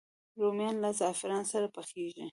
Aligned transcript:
رومیان 0.39 0.75
له 0.83 0.89
زعفران 0.99 1.43
سره 1.51 1.67
پخېږي 1.75 2.25